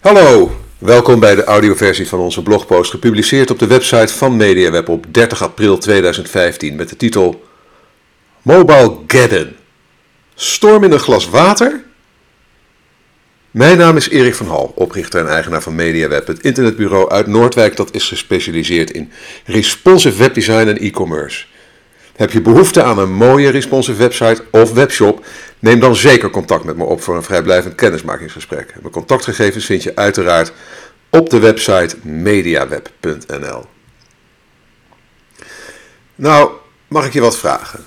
[0.00, 5.06] Hallo, welkom bij de audioversie van onze blogpost, gepubliceerd op de website van MediaWeb op
[5.10, 7.44] 30 april 2015 met de titel
[8.42, 9.56] Mobile Geddon.
[10.34, 11.84] Storm in een glas water?
[13.50, 17.76] Mijn naam is Erik van Hal, oprichter en eigenaar van MediaWeb, het internetbureau uit Noordwijk
[17.76, 19.12] dat is gespecialiseerd in
[19.44, 21.46] responsive webdesign en e-commerce.
[22.20, 25.26] Heb je behoefte aan een mooie responsive website of webshop?
[25.58, 28.74] Neem dan zeker contact met me op voor een vrijblijvend kennismakingsgesprek.
[28.80, 30.52] Mijn contactgegevens vind je uiteraard
[31.10, 33.64] op de website mediaweb.nl.
[36.14, 36.50] Nou,
[36.88, 37.86] mag ik je wat vragen?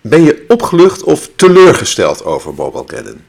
[0.00, 3.26] Ben je opgelucht of teleurgesteld over Mobile Gadden?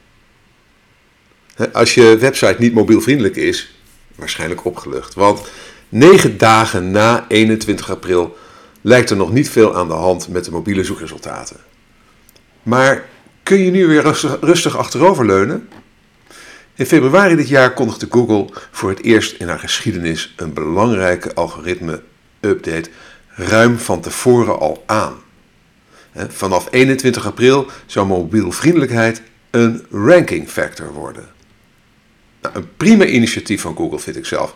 [1.72, 3.74] Als je website niet mobielvriendelijk is,
[4.14, 5.14] waarschijnlijk opgelucht.
[5.14, 5.40] Want
[5.88, 8.36] negen dagen na 21 april
[8.84, 11.56] lijkt er nog niet veel aan de hand met de mobiele zoekresultaten.
[12.62, 13.04] Maar
[13.42, 14.02] kun je nu weer
[14.40, 15.68] rustig, achteroverleunen?
[16.74, 22.90] In februari dit jaar kondigde Google voor het eerst in haar geschiedenis een belangrijke algoritme-update
[23.28, 25.14] ruim van tevoren al aan.
[26.28, 31.28] Vanaf 21 april zou mobielvriendelijkheid een ranking factor worden.
[32.42, 34.54] Nou, een prima initiatief van Google vind ik zelf.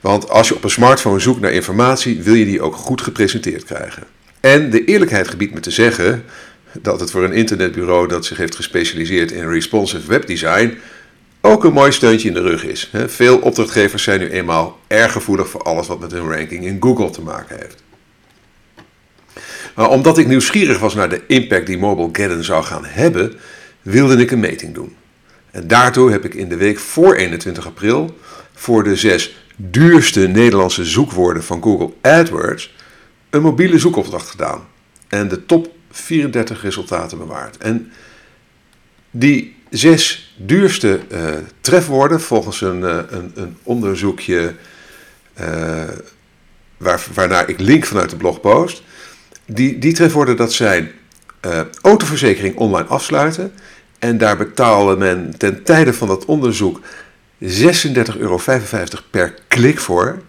[0.00, 3.64] Want als je op een smartphone zoekt naar informatie, wil je die ook goed gepresenteerd
[3.64, 4.02] krijgen.
[4.40, 6.24] En de eerlijkheid gebiedt me te zeggen
[6.72, 10.78] dat het voor een internetbureau dat zich heeft gespecialiseerd in responsive webdesign
[11.40, 12.90] ook een mooi steuntje in de rug is.
[13.06, 17.10] Veel opdrachtgevers zijn nu eenmaal erg gevoelig voor alles wat met hun ranking in Google
[17.10, 17.82] te maken heeft.
[19.74, 23.34] Maar omdat ik nieuwsgierig was naar de impact die Mobile Geddon zou gaan hebben,
[23.82, 24.96] wilde ik een meting doen.
[25.50, 28.18] En daartoe heb ik in de week voor 21 april
[28.54, 32.74] voor de zes duurste Nederlandse zoekwoorden van Google AdWords
[33.30, 34.66] een mobiele zoekopdracht gedaan.
[35.08, 37.56] En de top 34 resultaten bewaard.
[37.56, 37.92] En
[39.10, 44.54] die zes duurste uh, trefwoorden, volgens een, uh, een, een, onderzoekje
[45.40, 45.82] uh,
[46.76, 48.82] waar, waarnaar ik link vanuit de blogpost,
[49.46, 50.90] die, die trefwoorden dat zijn
[51.82, 53.52] autoverzekering online afsluiten.
[53.98, 56.80] En daar betaalde men ten tijde van dat onderzoek
[57.40, 57.48] 36,55
[58.18, 58.40] euro
[59.10, 60.22] per klik voor.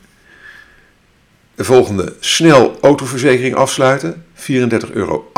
[1.55, 4.43] De volgende, snel autoverzekering afsluiten, 34,28
[4.93, 5.31] euro.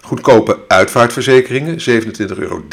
[0.00, 1.86] Goedkope uitvaartverzekeringen, 27,13
[2.38, 2.64] euro.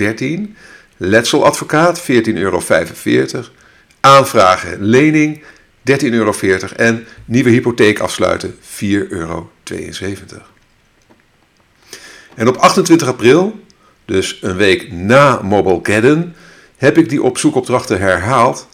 [0.97, 2.61] Letseladvocaat, 14,45 euro.
[3.99, 5.43] Aanvragen, lening,
[5.89, 6.33] 13,40 euro.
[6.75, 9.49] En nieuwe hypotheek afsluiten, 4,72 euro.
[12.35, 13.59] En op 28 april,
[14.05, 16.33] dus een week na Mobile Geddon,
[16.81, 18.67] heb ik die opzoekopdrachten herhaald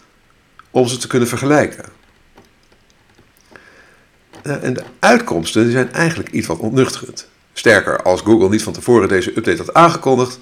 [0.70, 1.84] om ze te kunnen vergelijken.
[4.42, 7.28] Eh, en de uitkomsten zijn eigenlijk iets wat ontnuchterend.
[7.52, 10.38] Sterker, als Google niet van tevoren deze update had aangekondigd,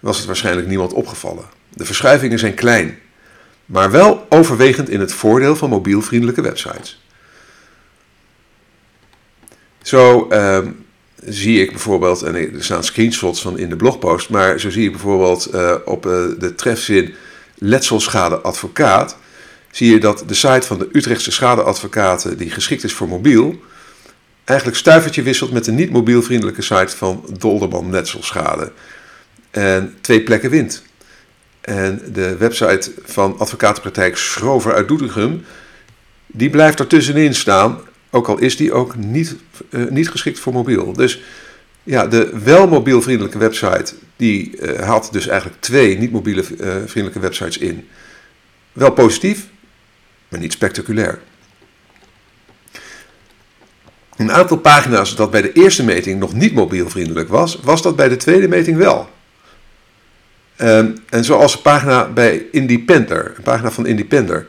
[0.00, 1.44] was het waarschijnlijk niemand opgevallen.
[1.68, 2.98] De verschuivingen zijn klein,
[3.66, 7.02] maar wel overwegend in het voordeel van mobielvriendelijke websites.
[9.82, 10.70] Zo ehm,
[11.24, 14.90] zie ik bijvoorbeeld, en er staan screenshots van in de blogpost, maar zo zie ik
[14.90, 17.14] bijvoorbeeld uh, op uh, de trefzin
[17.54, 19.16] letselschade advocaat,
[19.70, 23.60] zie je dat de site van de Utrechtse schadeadvocaten, die geschikt is voor mobiel,
[24.44, 28.72] eigenlijk stuivertje wisselt met de niet mobielvriendelijke site van Dolderman Letselschade.
[29.50, 30.82] En twee plekken wint.
[31.60, 35.44] En de website van advocatenpraktijk Schrover uit Doetinchem,
[36.26, 37.80] die blijft ertussenin staan
[38.10, 39.36] ook al is die ook niet,
[39.70, 40.92] uh, niet geschikt voor mobiel.
[40.92, 41.22] Dus
[41.82, 47.20] ja, de wel mobielvriendelijke website, die uh, haalt dus eigenlijk twee niet mobiele uh, vriendelijke
[47.20, 47.88] websites in.
[48.72, 49.46] Wel positief,
[50.28, 51.18] maar niet spectaculair.
[54.16, 58.08] Een aantal pagina's dat bij de eerste meting nog niet mobielvriendelijk was, was dat bij
[58.08, 59.08] de tweede meting wel.
[60.60, 64.46] Um, en zoals een pagina bij Independer, een pagina van Independer.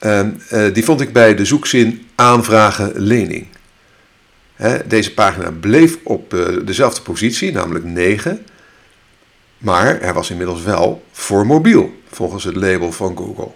[0.00, 0.26] Uh,
[0.72, 3.46] die vond ik bij de zoekzin aanvragen lening.
[4.86, 8.46] Deze pagina bleef op uh, dezelfde positie, namelijk 9.
[9.58, 13.50] Maar er was inmiddels wel voor mobiel, volgens het label van Google.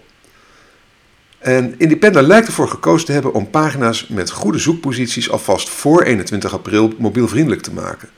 [1.39, 6.53] En Independer lijkt ervoor gekozen te hebben om pagina's met goede zoekposities alvast voor 21
[6.53, 8.09] april mobielvriendelijk te maken.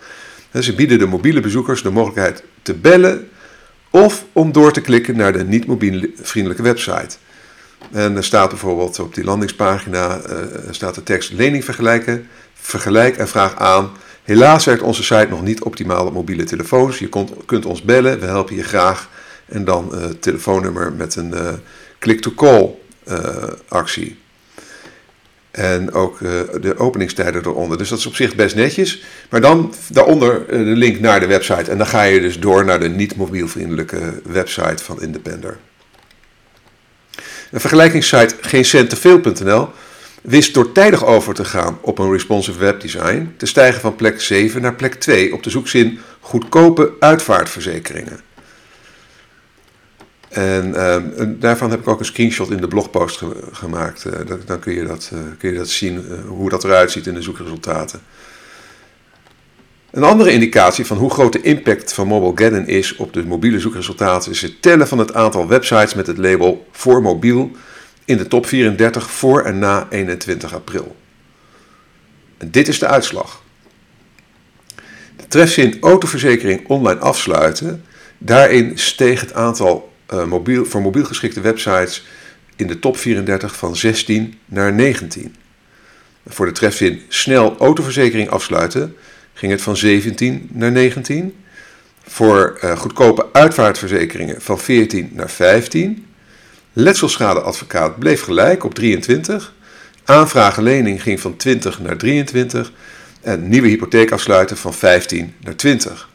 [0.60, 3.30] Ze bieden de mobiele bezoekers de mogelijkheid te bellen
[3.90, 7.18] of om door te klikken naar de niet mobielvriendelijke website.
[7.92, 10.38] En er staat bijvoorbeeld op die landingspagina uh,
[10.70, 13.92] staat de tekst lening vergelijken, vergelijk en vraag aan.
[14.24, 17.00] Helaas werkt onze site nog niet optimaal op mobiele telefoons.
[17.00, 19.10] Je kunt, kunt ons bellen, we helpen je graag.
[19.46, 21.50] En dan uh, telefoonnummer met een uh,
[22.00, 22.76] click-to-call
[23.68, 24.18] actie.
[25.52, 26.20] En ook
[26.62, 27.78] de openingstijden eronder.
[27.78, 29.04] Dus dat is op zich best netjes.
[29.30, 31.72] Maar dan daaronder de link naar de website.
[31.72, 35.58] En dan ga je dus door naar de niet mobielvriendelijke website van Independer.
[37.52, 39.70] Een vergelijkingssite geencentteveel.nl
[40.22, 44.62] wist door tijdig over te gaan op een responsive webdesign te stijgen van plek 7
[44.62, 48.20] naar plek 2 op de zoekzin goedkope uitvaartverzekeringen.
[50.30, 53.22] En, ehm, daarvan heb ik ook een screenshot in de blogpost
[53.52, 54.06] gemaakt.
[54.06, 54.14] Uh,
[54.46, 57.14] dan kun je dat, uh, kun je dat zien, uh, hoe dat eruit ziet in
[57.14, 58.02] de zoekresultaten.
[59.98, 64.32] Een andere indicatie van hoe groot de impact van Mobilegeddon is op de mobiele zoekresultaten
[64.32, 67.52] is het tellen van het aantal websites met het label voor mobiel
[68.06, 70.96] in de top 34 voor en na 21 april.
[72.38, 73.42] En dit is de uitslag.
[75.16, 77.84] De trefzin autoverzekering online afsluiten,
[78.18, 82.06] daarin steeg het aantal uh, mobiel, voor mobiel geschikte websites
[82.56, 85.36] in de top 34 van 16 naar 19.
[86.28, 88.96] Voor de trefzin snel autoverzekering afsluiten
[89.38, 91.36] ging het van 17 naar 19.
[92.08, 96.06] Voor uh, goedkope uitvaartverzekeringen van 14 naar 15.
[96.74, 99.54] Letselschadeadvocaat bleef gelijk op 23.
[100.06, 102.72] Aanvragen lening ging van 20 naar 23.
[103.22, 106.10] En nieuwe hypotheek afsluiten van 15 naar 20.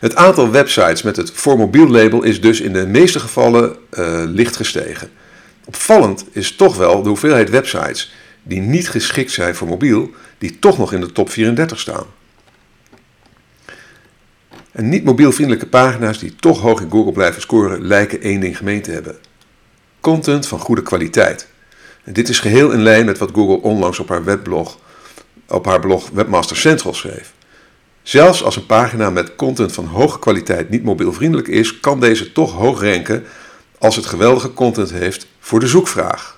[0.00, 4.22] Het aantal websites met het voor mobiel label is dus in de meeste gevallen uh,
[4.26, 5.10] licht gestegen.
[5.64, 10.78] Opvallend is toch wel de hoeveelheid websites die niet geschikt zijn voor mobiel, die toch
[10.78, 12.06] nog in de top 34 staan.
[14.72, 18.82] En niet mobielvriendelijke pagina's die toch hoog in Google blijven scoren, lijken één ding gemeen
[18.82, 19.16] te hebben.
[20.00, 21.48] Content van goede kwaliteit.
[22.04, 24.78] En dit is geheel in lijn met wat Google onlangs op haar webblog,
[25.48, 27.32] op haar blog Webmaster Central schreef.
[28.02, 32.52] Zelfs als een pagina met content van hoge kwaliteit niet mobielvriendelijk is, kan deze toch
[32.52, 33.24] hoog ranken
[33.78, 36.37] als het geweldige content heeft voor de zoekvraag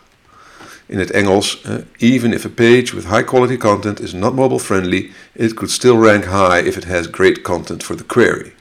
[0.91, 1.63] in het Engels,
[1.97, 5.97] even if a page with high quality content is not mobile friendly, it could still
[5.97, 8.53] rank high if it has great content for the query.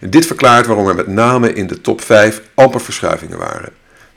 [0.00, 3.72] En dit verklaart waarom er met name in de top 5 amper verschuivingen waren.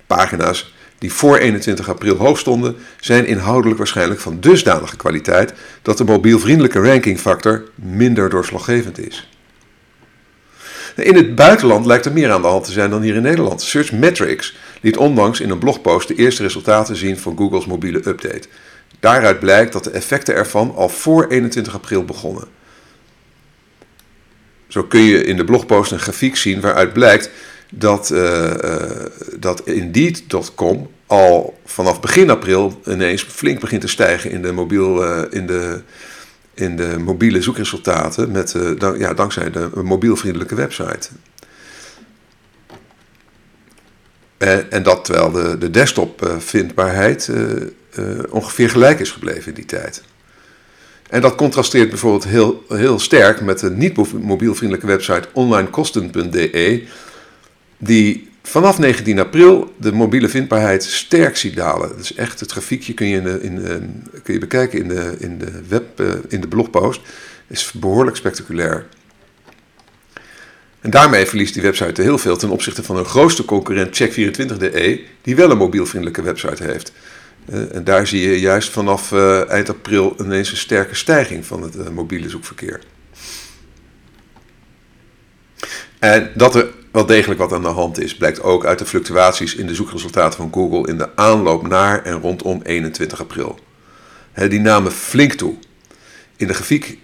[0.08, 6.04] Pagina's die voor 21 april hoog stonden, zijn inhoudelijk waarschijnlijk van dusdanige kwaliteit dat de
[6.04, 9.30] mobielvriendelijke rankingfactor minder doorslaggevend is.
[10.96, 13.62] In het buitenland lijkt er meer aan de hand te zijn dan hier in Nederland.
[13.62, 18.48] Searchmetrics liet onlangs in een blogpost de eerste resultaten zien van Google's mobiele update.
[19.00, 22.48] Daaruit blijkt dat de effecten ervan al voor 21 april begonnen.
[24.68, 27.30] Zo kun je in de blogpost een grafiek zien waaruit blijkt
[27.72, 28.82] dat, uh, uh,
[29.40, 35.22] dat Indeed.com al vanaf begin april ineens flink begint te stijgen in de, mobiel, uh,
[35.30, 35.82] in de,
[36.54, 38.56] in de mobiele zoekresultaten met,
[38.98, 41.10] ja, dankzij de mobielvriendelijke website.
[44.40, 47.52] En, en dat terwijl de, de desktop-vindbaarheid uh,
[48.00, 50.04] uh, ongeveer gelijk is gebleven in die tijd.
[51.10, 56.84] En dat contrasteert bijvoorbeeld heel, heel sterk met de niet mobielvriendelijke website onlinekosten.de,
[57.78, 61.98] die vanaf 19 april de mobiele vindbaarheid sterk ziet dalen.
[61.98, 65.52] Dus echt, het grafiekje kun je, in in kun je bekijken in de, in de,
[65.68, 67.02] web, in de blogpost.
[67.48, 68.86] is behoorlijk spectaculair.
[70.82, 75.36] En daarmee verliest die website heel veel ten opzichte van hun grootste concurrent Check24.de, die
[75.36, 76.92] wel een mobielvriendelijke website heeft.
[77.50, 81.62] Uh, en daar zie je juist vanaf uh, eind april ineens een sterke stijging van
[81.62, 82.82] het uh, mobiele zoekverkeer.
[86.00, 89.56] En dat er wel degelijk wat aan de hand is, blijkt ook uit de fluctuaties
[89.56, 93.60] in de zoekresultaten van Google in de aanloop naar en rondom 21 april.
[94.34, 95.56] Die namen flink toe.
[96.36, 96.98] In de grafiek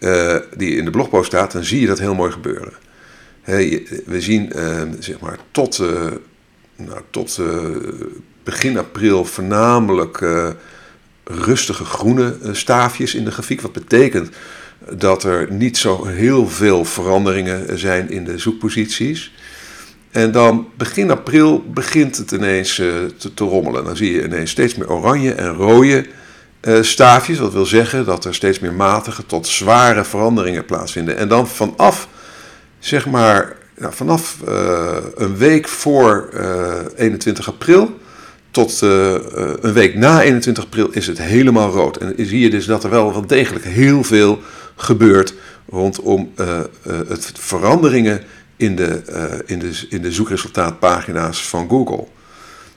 [0.57, 2.73] die in de blogpost staat, dan zie je dat heel mooi gebeuren
[3.45, 6.11] we zien ehm, zeg maar tot, uh,
[6.75, 7.65] nou, tot uh,
[8.43, 10.49] begin april voornamelijk uh,
[11.23, 13.61] rustige groene staafjes in de grafiek.
[13.61, 14.29] Wat betekent
[14.89, 19.33] dat er niet zo heel veel veranderingen zijn in de zoekposities.
[20.11, 23.83] En dan begin april begint het ineens te, te, rommelen.
[23.83, 26.05] Dan zie je ineens steeds meer oranje en rode
[26.81, 27.37] staafjes.
[27.37, 31.17] Dat wil zeggen dat er steeds meer matige tot zware veranderingen plaatsvinden.
[31.17, 32.07] En dan vanaf
[32.85, 37.99] zeg maar nou, vanaf uh, een week voor uh, eh, 21 april
[38.51, 39.15] tot uh,
[39.61, 41.97] een week na 21 april is het helemaal rood.
[41.97, 44.41] En zie je dus dat er wel wel degelijk heel veel
[44.75, 45.33] gebeurt
[45.69, 46.31] rondom
[47.07, 48.23] het veranderingen
[48.55, 49.01] in de,
[49.45, 52.07] in, de, in de zoekresultaatpagina's van Google.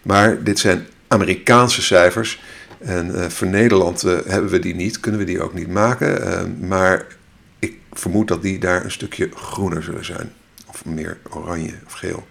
[0.02, 2.40] Maar dit zijn Amerikaanse cijfers.
[2.78, 6.56] En voor Nederland hebben we die niet, kunnen we die ook niet maken.
[6.60, 7.06] maar
[7.98, 10.32] vermoed dat die daar een stukje groener zullen zijn.
[10.66, 12.26] Of meer oranje of geel.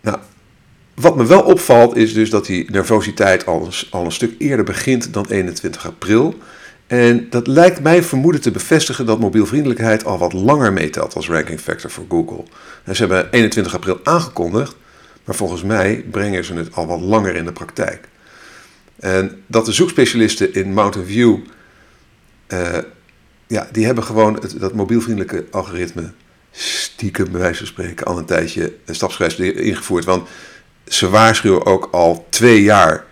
[0.00, 0.18] Nou,
[0.94, 5.12] wat me wel opvalt is dus dat die nervositeit al al een stuk eerder begint
[5.12, 6.34] dan 21 april.
[6.86, 11.60] En dat lijkt mij vermoeden te bevestigen dat mobielvriendelijkheid al wat langer meetelt als ranking
[11.60, 12.44] factor voor Google.
[12.84, 14.76] En ze hebben 21 april aangekondigd,
[15.24, 18.08] maar volgens mij brengen ze het al wat langer in de praktijk.
[19.00, 21.36] En dat de zoekspecialisten in Mountain View,
[22.52, 22.78] uh,
[23.46, 26.12] ja, die hebben gewoon het, dat mobielvriendelijke algoritme
[26.50, 30.04] stiekem bij wijze van spreken al een tijdje stapsgewijs ingevoerd.
[30.04, 30.28] Want
[30.88, 33.04] ze waarschuwen ook al twee jaar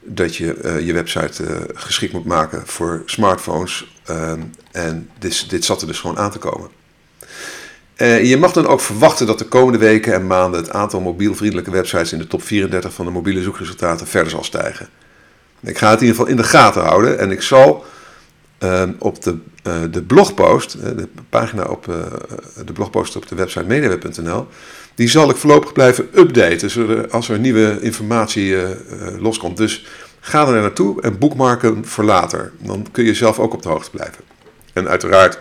[0.00, 3.98] dat je uh, je website uh, geschikt moet maken voor smartphones.
[4.10, 4.32] Uh,
[4.72, 6.70] en dit, dit zat er dus gewoon aan te komen.
[8.22, 12.12] Je mag dan ook verwachten dat de komende weken en maanden het aantal mobielvriendelijke websites
[12.12, 14.88] in de top 34 van de mobiele zoekresultaten verder zal stijgen.
[15.60, 17.84] Ik ga het in ieder geval in de gaten houden en ik zal
[18.60, 19.36] ehm, op de,
[19.90, 21.84] de blogpost, de pagina op
[22.66, 24.46] de blogpost op de website mediaweb.nl,
[24.94, 28.56] die zal ik voorlopig blijven updaten als er nieuwe informatie
[29.18, 29.56] loskomt.
[29.56, 29.86] Dus
[30.20, 32.52] ga er naartoe en boekmarken voor later.
[32.58, 34.24] Dan kun je zelf ook op de hoogte blijven.
[34.72, 35.38] En uiteraard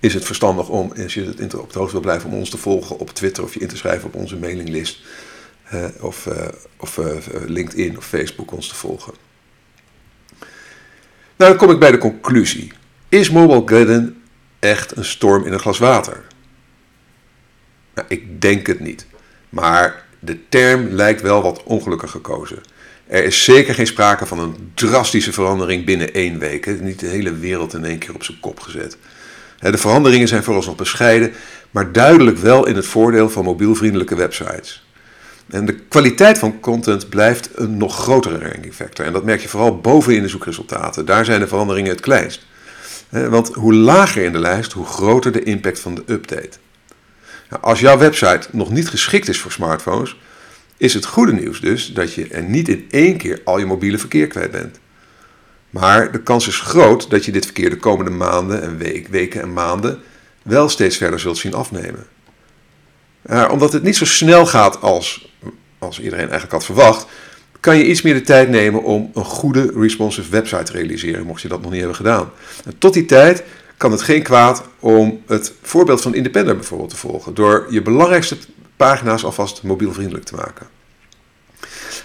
[0.00, 2.58] is het verstandig om, als je het op de hoogte wil blijven, om ons te
[2.58, 5.00] volgen op Twitter of je in te schrijven op onze mailinglist.
[6.00, 6.28] Of,
[6.76, 6.98] of
[7.46, 9.12] LinkedIn of Facebook ons te volgen.
[11.40, 12.72] Nou, dan kom ik bij de conclusie.
[13.08, 14.22] Is Mobile Garden
[14.58, 16.22] echt een storm in een glas water?
[17.94, 19.06] Nou, ik denk het niet.
[19.48, 22.60] Maar de term lijkt wel wat ongelukkig gekozen.
[23.06, 26.80] Er is zeker geen sprake van een drastische verandering binnen één week.
[26.80, 28.96] Niet de hele wereld in één keer op zijn kop gezet.
[29.58, 31.32] De veranderingen zijn vooralsnog bescheiden,
[31.70, 34.89] maar duidelijk wel in het voordeel van mobielvriendelijke websites.
[35.50, 39.04] En de kwaliteit van content blijft een nog grotere ranking factor.
[39.04, 41.06] En dat merk je vooral boven in de zoekresultaten.
[41.06, 42.46] Daar zijn de veranderingen het kleinst.
[43.08, 46.58] Want hoe lager in de lijst, hoe groter de impact van de update.
[47.50, 50.16] Nou, als jouw website nog niet geschikt is voor smartphones,
[50.76, 53.98] is het goede nieuws dus dat je er niet in één keer al je mobiele
[53.98, 54.78] verkeer kwijt bent.
[55.70, 59.40] Maar de kans is groot dat je dit verkeer de komende maanden en week, weken
[59.42, 59.98] en maanden
[60.42, 62.06] wel steeds verder zult zien afnemen.
[63.50, 65.34] Omdat het niet zo snel gaat als,
[65.78, 67.06] als iedereen eigenlijk had verwacht,
[67.60, 71.42] kan je iets meer de tijd nemen om een goede responsive website te realiseren, mocht
[71.42, 72.30] je dat nog niet hebben gedaan.
[72.78, 73.42] Tot die tijd
[73.76, 77.34] kan het geen kwaad om het voorbeeld van Independent bijvoorbeeld te volgen.
[77.34, 78.36] Door je belangrijkste
[78.76, 80.66] pagina's alvast mobielvriendelijk te maken.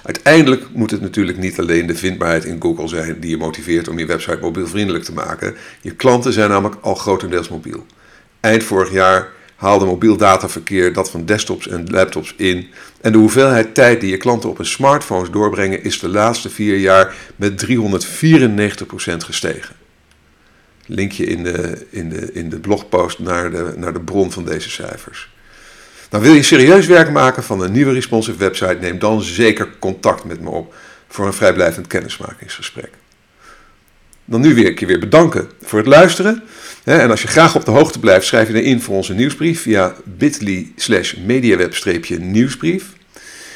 [0.04, 4.00] Uiteindelijk moet het natuurlijk niet alleen de vindbaarheid in Google zijn die je motiveert om
[4.00, 5.56] je website mobielvriendelijk te maken.
[5.82, 7.86] Je klanten zijn namelijk al grotendeels mobiel.
[8.40, 12.70] Eind vorig jaar haalde mobiel dataverkeer dat van desktops en laptops in.
[13.02, 16.78] En de hoeveelheid tijd die je klanten op hun smartphones doorbrengen is de laatste vier
[16.78, 17.68] jaar met 394%
[19.18, 19.76] gestegen
[20.86, 24.70] linkje in de, in de, in de blogpost naar de, naar de bron van deze
[24.70, 25.34] cijfers.
[26.10, 30.24] Nou, wil je serieus werk maken van een nieuwe responsive website, neem dan zeker contact
[30.24, 30.76] met me op
[31.08, 32.90] voor een vrijblijvend kennismakingsgesprek.
[34.26, 36.44] Dan nu weer een keer weer bedanken voor het luisteren.
[36.84, 39.96] En als je graag op de hoogte blijft, schrijf je in voor onze nieuwsbrief via
[40.04, 42.86] bit.ly slash mediaweb-nieuwsbrief.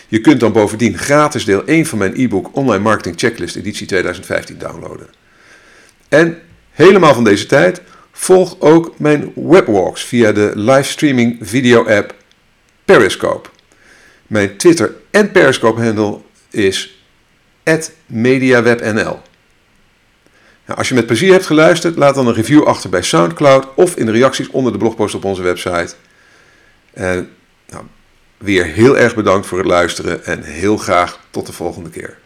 [0.07, 4.57] Je kunt dan bovendien gratis deel 1 van mijn e-book Online Marketing Checklist editie 2015
[4.57, 5.07] downloaden.
[6.09, 6.37] En
[6.71, 12.15] helemaal van deze tijd, volg ook mijn webwalks via de livestreaming video app
[12.85, 13.49] Periscope.
[14.27, 17.03] Mijn Twitter en Periscope handle is
[18.05, 19.19] @mediawebnl.
[20.69, 23.95] Nou, als je met plezier hebt geluisterd, laat dan een review achter bij SoundCloud of
[23.95, 25.93] in de reacties onder de blogpost op onze website.
[26.93, 27.29] En
[27.69, 27.83] nou,
[28.37, 32.17] weer heel erg bedankt voor het luisteren en heel graag tot de volgende keer.